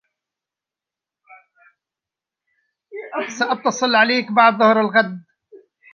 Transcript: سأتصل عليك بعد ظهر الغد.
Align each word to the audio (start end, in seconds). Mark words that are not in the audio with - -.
سأتصل 3.39 3.95
عليك 3.95 4.31
بعد 4.31 4.57
ظهر 4.57 4.79
الغد. 4.79 5.23